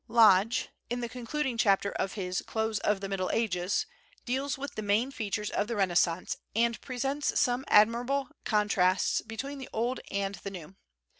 [0.07, 3.85] Lodge, in the concluding chapter of his "Close of the Middle Ages,"
[4.25, 9.69] deals with the main features of the Renaissance and presents some admirable contrasts between the
[9.71, 10.73] old and the new.